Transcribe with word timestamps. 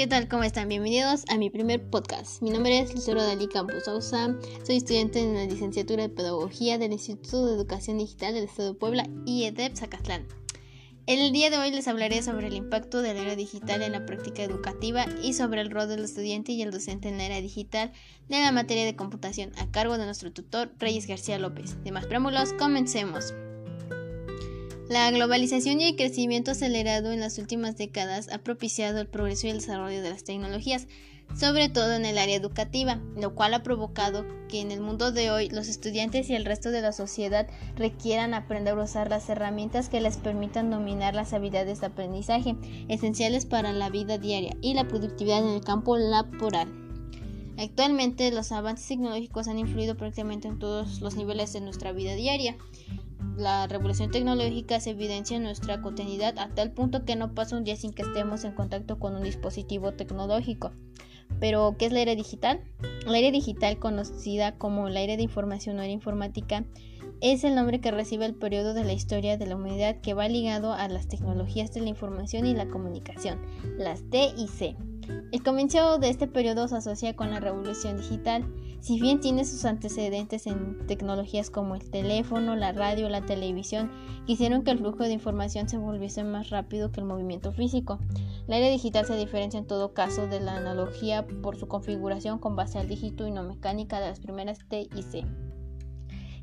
¿Qué 0.00 0.06
tal? 0.06 0.28
¿Cómo 0.28 0.44
están? 0.44 0.66
Bienvenidos 0.66 1.24
a 1.28 1.36
mi 1.36 1.50
primer 1.50 1.90
podcast. 1.90 2.40
Mi 2.40 2.48
nombre 2.48 2.78
es 2.78 2.94
Lucero 2.94 3.22
Dalí 3.22 3.48
Campos 3.48 3.84
Sousa. 3.84 4.34
Soy 4.64 4.76
estudiante 4.76 5.20
en 5.20 5.34
la 5.34 5.44
licenciatura 5.44 6.04
de 6.04 6.08
Pedagogía 6.08 6.78
del 6.78 6.92
Instituto 6.92 7.44
de 7.44 7.54
Educación 7.54 7.98
Digital 7.98 8.32
del 8.32 8.44
Estado 8.44 8.72
de 8.72 8.78
Puebla 8.78 9.06
y 9.26 9.44
EDEP 9.44 9.76
Zacatlán. 9.76 10.26
El 11.06 11.32
día 11.32 11.50
de 11.50 11.58
hoy 11.58 11.70
les 11.70 11.86
hablaré 11.86 12.22
sobre 12.22 12.46
el 12.46 12.54
impacto 12.54 13.02
de 13.02 13.12
la 13.12 13.20
era 13.20 13.36
digital 13.36 13.82
en 13.82 13.92
la 13.92 14.06
práctica 14.06 14.42
educativa 14.42 15.04
y 15.22 15.34
sobre 15.34 15.60
el 15.60 15.70
rol 15.70 15.86
del 15.86 16.04
estudiante 16.04 16.52
y 16.52 16.62
el 16.62 16.70
docente 16.70 17.10
en 17.10 17.18
la 17.18 17.26
era 17.26 17.42
digital 17.42 17.92
de 18.30 18.40
la 18.40 18.52
materia 18.52 18.86
de 18.86 18.96
computación 18.96 19.52
a 19.58 19.70
cargo 19.70 19.98
de 19.98 20.06
nuestro 20.06 20.32
tutor 20.32 20.72
Reyes 20.78 21.08
García 21.08 21.38
López. 21.38 21.76
De 21.84 21.92
más 21.92 22.06
preámbulos, 22.06 22.54
comencemos. 22.54 23.34
La 24.90 25.08
globalización 25.12 25.80
y 25.80 25.84
el 25.84 25.94
crecimiento 25.94 26.50
acelerado 26.50 27.12
en 27.12 27.20
las 27.20 27.38
últimas 27.38 27.76
décadas 27.76 28.28
ha 28.32 28.38
propiciado 28.38 29.00
el 29.00 29.06
progreso 29.06 29.46
y 29.46 29.50
el 29.50 29.60
desarrollo 29.60 30.02
de 30.02 30.10
las 30.10 30.24
tecnologías, 30.24 30.88
sobre 31.38 31.68
todo 31.68 31.92
en 31.92 32.04
el 32.04 32.18
área 32.18 32.34
educativa, 32.34 33.00
lo 33.16 33.36
cual 33.36 33.54
ha 33.54 33.62
provocado 33.62 34.26
que 34.48 34.60
en 34.60 34.72
el 34.72 34.80
mundo 34.80 35.12
de 35.12 35.30
hoy 35.30 35.48
los 35.48 35.68
estudiantes 35.68 36.28
y 36.28 36.34
el 36.34 36.44
resto 36.44 36.72
de 36.72 36.80
la 36.80 36.90
sociedad 36.90 37.46
requieran 37.76 38.34
aprender 38.34 38.76
a 38.76 38.82
usar 38.82 39.10
las 39.10 39.28
herramientas 39.28 39.88
que 39.88 40.00
les 40.00 40.16
permitan 40.16 40.72
dominar 40.72 41.14
las 41.14 41.34
habilidades 41.34 41.78
de 41.78 41.86
aprendizaje 41.86 42.56
esenciales 42.88 43.46
para 43.46 43.72
la 43.72 43.90
vida 43.90 44.18
diaria 44.18 44.56
y 44.60 44.74
la 44.74 44.88
productividad 44.88 45.38
en 45.38 45.54
el 45.54 45.60
campo 45.60 45.98
laboral. 45.98 46.66
Actualmente 47.58 48.32
los 48.32 48.50
avances 48.50 48.88
tecnológicos 48.88 49.46
han 49.46 49.60
influido 49.60 49.96
prácticamente 49.96 50.48
en 50.48 50.58
todos 50.58 51.00
los 51.00 51.14
niveles 51.14 51.52
de 51.52 51.60
nuestra 51.60 51.92
vida 51.92 52.16
diaria 52.16 52.56
la 53.36 53.66
revolución 53.66 54.10
tecnológica 54.10 54.80
se 54.80 54.90
evidencia 54.90 55.36
en 55.36 55.44
nuestra 55.44 55.80
cotidianidad 55.82 56.38
a 56.38 56.48
tal 56.48 56.72
punto 56.72 57.04
que 57.04 57.16
no 57.16 57.34
pasa 57.34 57.56
un 57.56 57.64
día 57.64 57.76
sin 57.76 57.92
que 57.92 58.02
estemos 58.02 58.44
en 58.44 58.52
contacto 58.52 58.98
con 58.98 59.14
un 59.16 59.22
dispositivo 59.22 59.92
tecnológico. 59.92 60.72
Pero, 61.38 61.76
¿qué 61.78 61.86
es 61.86 61.92
la 61.92 62.00
era 62.00 62.14
digital? 62.14 62.60
La 63.06 63.18
era 63.18 63.30
digital, 63.30 63.78
conocida 63.78 64.56
como 64.58 64.88
la 64.88 65.00
era 65.00 65.16
de 65.16 65.22
información 65.22 65.78
o 65.78 65.82
era 65.82 65.92
informática, 65.92 66.64
es 67.20 67.44
el 67.44 67.54
nombre 67.54 67.80
que 67.80 67.90
recibe 67.90 68.24
el 68.26 68.34
periodo 68.34 68.74
de 68.74 68.84
la 68.84 68.92
historia 68.92 69.36
de 69.36 69.46
la 69.46 69.56
humanidad 69.56 70.00
que 70.00 70.14
va 70.14 70.28
ligado 70.28 70.72
a 70.72 70.88
las 70.88 71.08
tecnologías 71.08 71.72
de 71.72 71.80
la 71.80 71.88
información 71.88 72.46
y 72.46 72.54
la 72.54 72.68
comunicación, 72.68 73.40
las 73.76 74.02
TIC. 74.10 74.76
El 75.32 75.42
comienzo 75.42 75.98
de 75.98 76.08
este 76.08 76.26
periodo 76.26 76.68
se 76.68 76.76
asocia 76.76 77.14
con 77.14 77.30
la 77.30 77.40
revolución 77.40 77.98
digital, 77.98 78.44
si 78.80 78.98
bien 78.98 79.20
tiene 79.20 79.44
sus 79.44 79.64
antecedentes 79.64 80.46
en 80.46 80.86
tecnologías 80.86 81.50
como 81.50 81.74
el 81.74 81.90
teléfono, 81.90 82.56
la 82.56 82.72
radio, 82.72 83.08
la 83.08 83.24
televisión, 83.26 83.90
que 84.26 84.32
hicieron 84.32 84.62
que 84.62 84.70
el 84.70 84.78
flujo 84.78 85.04
de 85.04 85.12
información 85.12 85.68
se 85.68 85.76
volviese 85.76 86.24
más 86.24 86.50
rápido 86.50 86.90
que 86.90 87.00
el 87.00 87.06
movimiento 87.06 87.52
físico. 87.52 87.98
La 88.46 88.56
era 88.56 88.68
digital 88.68 89.06
se 89.06 89.16
diferencia 89.16 89.58
en 89.58 89.66
todo 89.66 89.92
caso 89.92 90.26
de 90.26 90.40
la 90.40 90.56
analogía 90.56 91.26
por 91.42 91.56
su 91.56 91.68
configuración 91.68 92.38
con 92.38 92.56
base 92.56 92.78
al 92.78 92.88
dígito 92.88 93.26
y 93.26 93.30
no 93.30 93.42
mecánica 93.42 94.00
de 94.00 94.08
las 94.08 94.20
primeras 94.20 94.58
TIC. 94.68 95.26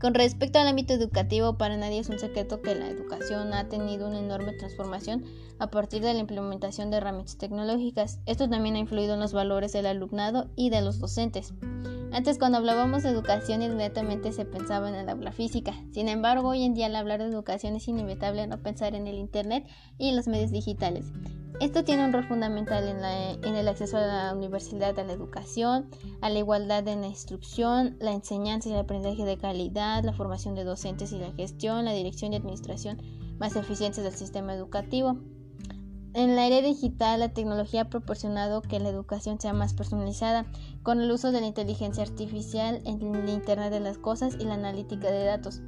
Con 0.00 0.14
respecto 0.14 0.58
al 0.58 0.66
ámbito 0.66 0.94
educativo, 0.94 1.56
para 1.56 1.76
nadie 1.76 2.00
es 2.00 2.08
un 2.08 2.18
secreto 2.18 2.60
que 2.60 2.74
la 2.74 2.88
educación 2.88 3.54
ha 3.54 3.68
tenido 3.68 4.08
una 4.08 4.18
enorme 4.18 4.52
transformación 4.54 5.24
a 5.60 5.70
partir 5.70 6.02
de 6.02 6.12
la 6.12 6.18
implementación 6.18 6.90
de 6.90 6.96
herramientas 6.96 7.38
tecnológicas. 7.38 8.18
Esto 8.26 8.50
también 8.50 8.74
ha 8.74 8.80
influido 8.80 9.14
en 9.14 9.20
los 9.20 9.32
valores 9.32 9.72
del 9.72 9.86
alumnado 9.86 10.50
y 10.56 10.70
de 10.70 10.80
los 10.80 10.98
docentes. 10.98 11.54
Antes 12.12 12.38
cuando 12.38 12.58
hablábamos 12.58 13.02
de 13.02 13.08
educación 13.08 13.62
inmediatamente 13.62 14.32
se 14.32 14.44
pensaba 14.44 14.90
en 14.90 14.96
el 14.96 15.08
aula 15.08 15.32
física. 15.32 15.72
Sin 15.92 16.08
embargo, 16.08 16.50
hoy 16.50 16.62
en 16.62 16.74
día 16.74 16.86
al 16.86 16.96
hablar 16.96 17.20
de 17.20 17.28
educación 17.28 17.74
es 17.74 17.88
inevitable 17.88 18.46
no 18.46 18.58
pensar 18.62 18.94
en 18.94 19.06
el 19.06 19.16
Internet 19.16 19.66
y 19.96 20.10
en 20.10 20.16
los 20.16 20.28
medios 20.28 20.50
digitales. 20.50 21.06
Esto 21.58 21.84
tiene 21.84 22.04
un 22.04 22.12
rol 22.12 22.24
fundamental 22.24 22.86
en, 22.86 23.54
el 23.54 23.68
acceso 23.68 23.96
a 23.96 24.00
la 24.00 24.34
universidad, 24.34 24.98
a 24.98 25.04
la 25.04 25.12
educación, 25.12 25.88
a 26.20 26.28
la 26.28 26.38
igualdad 26.38 26.86
en 26.88 27.00
la 27.00 27.06
instrucción, 27.06 27.96
la 27.98 28.12
enseñanza 28.12 28.68
y 28.68 28.72
el 28.72 28.80
aprendizaje 28.80 29.24
de 29.24 29.38
calidad, 29.38 30.04
la 30.04 30.12
formación 30.12 30.54
de 30.54 30.64
docentes 30.64 31.12
y 31.12 31.18
la 31.18 31.32
gestión, 31.32 31.86
la 31.86 31.92
dirección 31.92 32.32
y 32.32 32.36
administración 32.36 33.00
más 33.38 33.56
eficientes 33.56 34.04
del 34.04 34.14
sistema 34.14 34.54
educativo. 34.54 35.18
En 36.14 36.36
la 36.36 36.46
era 36.46 36.60
digital, 36.60 37.20
la 37.20 37.30
tecnología 37.30 37.82
ha 37.82 37.88
proporcionado 37.88 38.62
que 38.62 38.80
la 38.80 38.90
educación 38.90 39.40
sea 39.40 39.52
más 39.52 39.74
personalizada, 39.74 40.46
con 40.82 41.00
el 41.00 41.10
uso 41.10 41.32
de 41.32 41.40
la 41.40 41.46
inteligencia 41.46 42.02
artificial, 42.02 42.82
el 42.84 43.28
Internet 43.28 43.72
de 43.72 43.80
las 43.80 43.98
Cosas 43.98 44.36
y 44.38 44.44
la 44.44 44.54
analítica 44.54 45.10
de 45.10 45.24
datos. 45.24 45.60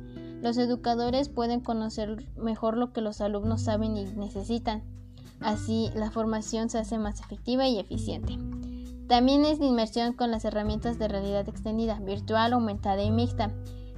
Los 0.42 0.58
educadores 0.58 1.28
pueden 1.28 1.60
conocer 1.60 2.26
mejor 2.36 2.76
lo 2.76 2.92
que 2.92 3.00
los 3.00 3.20
alumnos 3.20 3.62
saben 3.62 3.96
y 3.96 4.04
necesitan 4.04 4.82
Así, 5.40 5.90
la 5.94 6.10
formación 6.10 6.70
se 6.70 6.78
hace 6.78 6.98
más 6.98 7.20
efectiva 7.20 7.68
y 7.68 7.78
eficiente. 7.78 8.38
También 9.08 9.44
es 9.44 9.58
de 9.58 9.66
inmersión 9.66 10.14
con 10.14 10.30
las 10.30 10.44
herramientas 10.46 10.98
de 10.98 11.08
realidad 11.08 11.48
extendida, 11.48 12.00
virtual, 12.00 12.54
aumentada 12.54 13.02
y 13.02 13.10
mixta. 13.10 13.52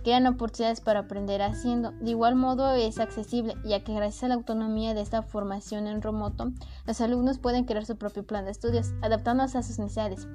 Crean 0.07 0.29
oportunidades 0.29 0.81
para 0.81 1.01
aprender 1.01 1.43
haciendo. 1.43 1.91
De 2.01 2.11
igual 2.11 2.37
modo 2.37 2.73
es 2.77 3.01
accesible, 3.01 3.57
ya 3.65 3.83
que 3.83 3.93
gracias 3.93 4.23
a 4.23 4.29
la 4.29 4.35
autonomía 4.35 4.95
de 4.95 5.01
esta 5.01 5.21
formación 5.23 5.89
en 5.89 6.01
remoto, 6.01 6.53
los 6.87 7.01
alumnos 7.01 7.41
pueden 7.41 7.65
crear 7.65 7.85
su 7.85 7.97
propio 7.97 8.25
plan 8.25 8.45
de 8.45 8.53
estudios, 8.53 8.93
adaptándose 9.03 9.59
a 9.59 9.65
sus 9.65 9.81
necesidades. 9.81 10.29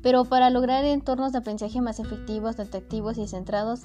Pero 0.00 0.26
para 0.26 0.48
lograr 0.50 0.84
entornos 0.84 1.32
de 1.32 1.38
aprendizaje 1.38 1.80
más 1.80 1.98
efectivos, 1.98 2.60
atractivos 2.60 3.18
y 3.18 3.26
centrados 3.26 3.80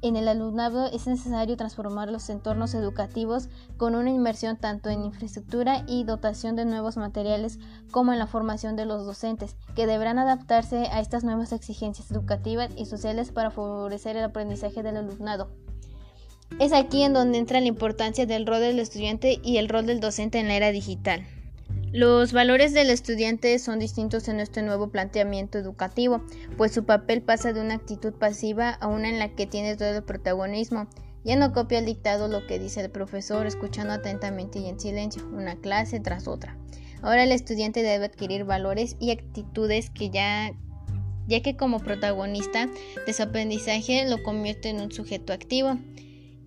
en 0.00 0.16
el 0.16 0.28
alumnado 0.28 0.86
es 0.86 1.06
necesario 1.06 1.56
transformar 1.56 2.10
los 2.10 2.28
entornos 2.30 2.74
educativos 2.74 3.48
con 3.76 3.94
una 3.94 4.10
inversión 4.10 4.56
tanto 4.56 4.90
en 4.90 5.04
infraestructura 5.04 5.84
y 5.88 6.04
dotación 6.04 6.54
de 6.54 6.64
nuevos 6.64 6.96
materiales 6.96 7.58
como 7.90 8.12
en 8.12 8.18
la 8.18 8.26
formación 8.26 8.76
de 8.76 8.86
los 8.86 9.04
docentes, 9.04 9.56
que 9.74 9.86
deberán 9.86 10.18
adaptarse 10.18 10.86
a 10.92 11.00
estas 11.00 11.24
nuevas 11.24 11.52
exigencias 11.52 12.10
educativas 12.10 12.70
y 12.76 12.86
sociales 12.86 13.32
para 13.32 13.50
favorecer 13.50 14.16
el 14.16 14.24
aprendizaje 14.24 14.82
del 14.82 14.98
alumnado. 14.98 15.48
Es 16.60 16.72
aquí 16.72 17.02
en 17.02 17.12
donde 17.12 17.38
entra 17.38 17.60
la 17.60 17.66
importancia 17.66 18.24
del 18.24 18.46
rol 18.46 18.60
del 18.60 18.78
estudiante 18.78 19.38
y 19.42 19.58
el 19.58 19.68
rol 19.68 19.86
del 19.86 20.00
docente 20.00 20.38
en 20.38 20.48
la 20.48 20.54
era 20.54 20.70
digital. 20.70 21.26
Los 21.92 22.34
valores 22.34 22.74
del 22.74 22.90
estudiante 22.90 23.58
son 23.58 23.78
distintos 23.78 24.28
en 24.28 24.40
este 24.40 24.62
nuevo 24.62 24.88
planteamiento 24.90 25.58
educativo, 25.58 26.22
pues 26.58 26.72
su 26.72 26.84
papel 26.84 27.22
pasa 27.22 27.54
de 27.54 27.62
una 27.62 27.74
actitud 27.74 28.12
pasiva 28.12 28.70
a 28.70 28.88
una 28.88 29.08
en 29.08 29.18
la 29.18 29.34
que 29.34 29.46
tiene 29.46 29.74
todo 29.74 29.96
el 29.96 30.04
protagonismo. 30.04 30.86
Ya 31.24 31.36
no 31.36 31.52
copia 31.52 31.78
el 31.78 31.86
dictado 31.86 32.28
lo 32.28 32.46
que 32.46 32.58
dice 32.58 32.82
el 32.82 32.90
profesor, 32.90 33.46
escuchando 33.46 33.94
atentamente 33.94 34.58
y 34.58 34.68
en 34.68 34.78
silencio, 34.78 35.26
una 35.28 35.56
clase 35.56 35.98
tras 35.98 36.28
otra. 36.28 36.58
Ahora 37.00 37.24
el 37.24 37.32
estudiante 37.32 37.82
debe 37.82 38.04
adquirir 38.04 38.44
valores 38.44 38.96
y 39.00 39.10
actitudes 39.10 39.90
que 39.90 40.10
ya 40.10 40.52
ya 41.26 41.42
que 41.42 41.56
como 41.56 41.80
protagonista 41.80 42.68
de 43.06 43.12
su 43.12 43.22
aprendizaje 43.22 44.08
lo 44.08 44.22
convierte 44.22 44.70
en 44.70 44.80
un 44.80 44.90
sujeto 44.90 45.34
activo, 45.34 45.78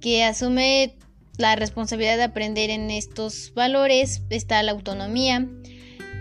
que 0.02 0.24
asume 0.24 0.98
la 1.38 1.56
responsabilidad 1.56 2.18
de 2.18 2.24
aprender 2.24 2.70
en 2.70 2.92
estos 2.92 3.54
valores 3.54 4.24
está 4.30 4.62
la 4.64 4.72
autonomía. 4.72 5.48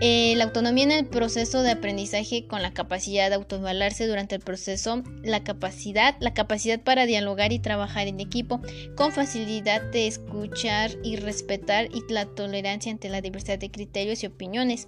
Eh, 0.03 0.33
la 0.35 0.45
autonomía 0.45 0.85
en 0.85 0.91
el 0.91 1.05
proceso 1.05 1.61
de 1.61 1.69
aprendizaje 1.69 2.47
con 2.47 2.63
la 2.63 2.73
capacidad 2.73 3.29
de 3.29 3.35
autoevaluarse 3.35 4.07
durante 4.07 4.33
el 4.33 4.41
proceso, 4.41 5.03
la 5.21 5.43
capacidad, 5.43 6.15
la 6.19 6.33
capacidad 6.33 6.81
para 6.81 7.05
dialogar 7.05 7.53
y 7.53 7.59
trabajar 7.59 8.07
en 8.07 8.19
equipo, 8.19 8.61
con 8.95 9.11
facilidad 9.11 9.79
de 9.91 10.07
escuchar 10.07 10.91
y 11.03 11.17
respetar 11.17 11.87
y 11.93 12.01
la 12.11 12.25
tolerancia 12.25 12.91
ante 12.91 13.09
la 13.09 13.21
diversidad 13.21 13.59
de 13.59 13.69
criterios 13.69 14.23
y 14.23 14.25
opiniones 14.25 14.87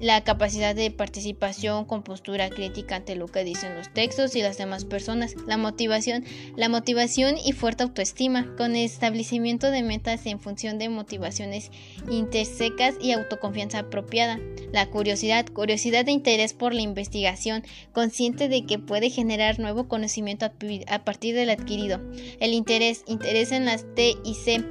la 0.00 0.22
capacidad 0.22 0.74
de 0.74 0.90
participación 0.90 1.84
con 1.84 2.02
postura 2.02 2.50
crítica 2.50 2.96
ante 2.96 3.16
lo 3.16 3.26
que 3.26 3.44
dicen 3.44 3.74
los 3.74 3.92
textos 3.92 4.36
y 4.36 4.42
las 4.42 4.58
demás 4.58 4.84
personas, 4.84 5.34
la 5.46 5.56
motivación, 5.56 6.24
la 6.56 6.68
motivación 6.68 7.36
y 7.36 7.52
fuerte 7.52 7.82
autoestima, 7.82 8.54
con 8.56 8.76
establecimiento 8.76 9.70
de 9.70 9.82
metas 9.82 10.26
en 10.26 10.38
función 10.38 10.78
de 10.78 10.88
motivaciones 10.88 11.70
intersecas 12.10 12.94
y 13.00 13.12
autoconfianza 13.12 13.80
apropiada, 13.80 14.38
la 14.72 14.86
curiosidad, 14.86 15.46
curiosidad 15.46 16.04
de 16.04 16.12
interés 16.12 16.52
por 16.52 16.74
la 16.74 16.82
investigación, 16.82 17.64
consciente 17.92 18.48
de 18.48 18.64
que 18.66 18.78
puede 18.78 19.10
generar 19.10 19.58
nuevo 19.58 19.88
conocimiento 19.88 20.46
a 20.46 21.04
partir 21.04 21.34
del 21.34 21.50
adquirido, 21.50 22.00
el 22.40 22.52
interés, 22.52 23.02
interés 23.06 23.52
en 23.52 23.64
las 23.64 23.84
T 23.94 24.14
y 24.24 24.34
C, 24.34 24.64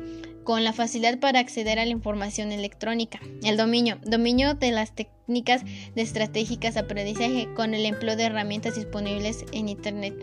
con 0.47 0.63
la 0.63 0.71
facilidad 0.71 1.19
para 1.19 1.41
acceder 1.41 1.77
a 1.77 1.83
la 1.83 1.91
información 1.91 2.53
electrónica. 2.53 3.19
El 3.43 3.57
dominio, 3.57 3.99
dominio 4.05 4.53
de 4.53 4.71
las 4.71 4.95
técnicas 4.95 5.61
de 5.93 6.01
estratégicas 6.01 6.77
aprendizaje 6.77 7.49
con 7.53 7.73
el 7.73 7.85
empleo 7.85 8.15
de 8.15 8.23
herramientas 8.23 8.77
disponibles 8.77 9.43
en 9.51 9.67
Internet. 9.67 10.15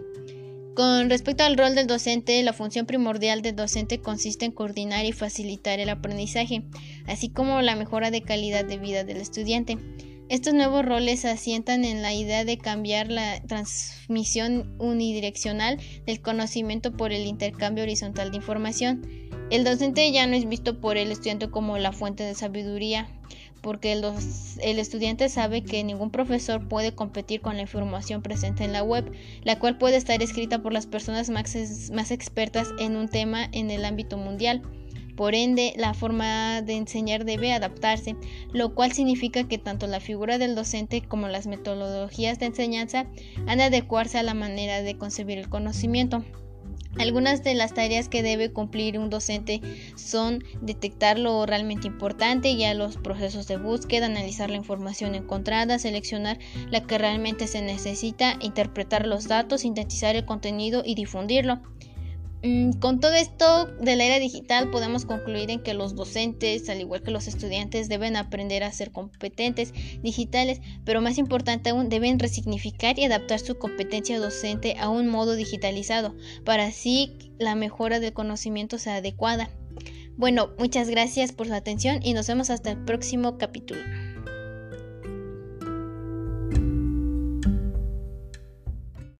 Con 0.74 1.10
respecto 1.10 1.44
al 1.44 1.58
rol 1.58 1.74
del 1.74 1.86
docente, 1.86 2.42
la 2.42 2.54
función 2.54 2.86
primordial 2.86 3.42
del 3.42 3.54
docente 3.54 4.00
consiste 4.00 4.46
en 4.46 4.52
coordinar 4.52 5.04
y 5.04 5.12
facilitar 5.12 5.78
el 5.78 5.90
aprendizaje, 5.90 6.62
así 7.06 7.28
como 7.28 7.60
la 7.60 7.76
mejora 7.76 8.10
de 8.10 8.22
calidad 8.22 8.64
de 8.64 8.78
vida 8.78 9.04
del 9.04 9.18
estudiante. 9.18 9.76
Estos 10.30 10.54
nuevos 10.54 10.86
roles 10.86 11.20
se 11.20 11.28
asientan 11.28 11.84
en 11.84 12.00
la 12.00 12.14
idea 12.14 12.46
de 12.46 12.56
cambiar 12.56 13.10
la 13.10 13.42
transmisión 13.42 14.74
unidireccional 14.78 15.78
del 16.06 16.22
conocimiento 16.22 16.96
por 16.96 17.12
el 17.12 17.26
intercambio 17.26 17.84
horizontal 17.84 18.30
de 18.30 18.38
información. 18.38 19.02
El 19.50 19.64
docente 19.64 20.10
ya 20.10 20.26
no 20.26 20.34
es 20.34 20.48
visto 20.48 20.80
por 20.80 20.96
el 20.96 21.12
estudiante 21.12 21.50
como 21.50 21.78
la 21.78 21.92
fuente 21.92 22.24
de 22.24 22.34
sabiduría, 22.34 23.08
porque 23.64 23.92
el, 23.92 24.78
estudiante 24.78 25.28
sabe 25.28 25.62
que 25.62 25.82
ningún 25.84 26.10
profesor 26.10 26.68
puede 26.68 26.94
competir 26.94 27.40
con 27.40 27.56
la 27.56 27.62
información 27.62 28.22
presente 28.22 28.64
en 28.64 28.72
la 28.72 28.82
web, 28.82 29.10
la 29.42 29.58
cual 29.58 29.78
puede 29.78 29.96
estar 29.96 30.22
escrita 30.22 30.60
por 30.60 30.72
las 30.72 30.86
personas 30.86 31.30
más, 31.30 31.56
más 31.92 32.10
expertas 32.10 32.68
en 32.78 32.96
un 32.96 33.08
tema 33.08 33.48
en 33.52 33.70
el 33.70 33.84
ámbito 33.86 34.18
mundial. 34.18 34.62
Por 35.16 35.34
ende, 35.34 35.72
la 35.76 35.94
forma 35.94 36.60
de 36.60 36.74
enseñar 36.74 37.24
debe 37.24 37.52
adaptarse, 37.52 38.16
lo 38.52 38.74
cual 38.74 38.92
significa 38.92 39.48
que 39.48 39.58
tanto 39.58 39.86
la 39.86 40.00
figura 40.00 40.38
del 40.38 40.54
docente 40.54 41.02
como 41.02 41.28
las 41.28 41.46
metodologías 41.46 42.38
de 42.38 42.46
enseñanza 42.46 43.06
han 43.46 43.58
de 43.58 43.64
adecuarse 43.64 44.18
a 44.18 44.24
la 44.24 44.34
manera 44.34 44.82
de 44.82 44.98
concebir 44.98 45.38
el 45.38 45.48
conocimiento. 45.48 46.24
Algunas 46.98 47.42
de 47.42 47.54
las 47.54 47.74
tareas 47.74 48.08
que 48.08 48.22
debe 48.22 48.52
cumplir 48.52 48.98
un 48.98 49.10
docente 49.10 49.60
son 49.96 50.44
detectar 50.60 51.18
lo 51.18 51.44
realmente 51.46 51.86
importante, 51.86 52.56
ya 52.56 52.74
los 52.74 52.96
procesos 52.96 53.46
de 53.46 53.56
búsqueda, 53.56 54.06
analizar 54.06 54.50
la 54.50 54.56
información 54.56 55.14
encontrada, 55.14 55.78
seleccionar 55.78 56.38
la 56.70 56.86
que 56.86 56.98
realmente 56.98 57.46
se 57.46 57.62
necesita, 57.62 58.38
interpretar 58.40 59.06
los 59.06 59.28
datos, 59.28 59.62
sintetizar 59.62 60.16
el 60.16 60.24
contenido 60.24 60.82
y 60.84 60.94
difundirlo. 60.94 61.60
Mm, 62.44 62.72
con 62.72 63.00
todo 63.00 63.14
esto 63.14 63.68
de 63.80 63.96
la 63.96 64.04
era 64.04 64.18
digital 64.18 64.70
podemos 64.70 65.06
concluir 65.06 65.50
en 65.50 65.62
que 65.62 65.72
los 65.72 65.94
docentes, 65.94 66.68
al 66.68 66.78
igual 66.78 67.02
que 67.02 67.10
los 67.10 67.26
estudiantes, 67.26 67.88
deben 67.88 68.16
aprender 68.16 68.64
a 68.64 68.72
ser 68.72 68.92
competentes 68.92 69.72
digitales, 70.02 70.60
pero 70.84 71.00
más 71.00 71.16
importante 71.16 71.70
aún, 71.70 71.88
deben 71.88 72.18
resignificar 72.18 72.98
y 72.98 73.04
adaptar 73.04 73.40
su 73.40 73.56
competencia 73.56 74.20
docente 74.20 74.76
a 74.78 74.90
un 74.90 75.08
modo 75.08 75.36
digitalizado, 75.36 76.14
para 76.44 76.66
así 76.66 77.16
la 77.38 77.54
mejora 77.54 77.98
del 77.98 78.12
conocimiento 78.12 78.76
sea 78.76 78.96
adecuada. 78.96 79.48
Bueno, 80.18 80.50
muchas 80.58 80.90
gracias 80.90 81.32
por 81.32 81.46
su 81.46 81.54
atención 81.54 82.00
y 82.02 82.12
nos 82.12 82.28
vemos 82.28 82.50
hasta 82.50 82.72
el 82.72 82.84
próximo 82.84 83.38
capítulo. 83.38 83.80